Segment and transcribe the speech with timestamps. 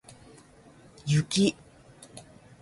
[1.11, 1.53] 雪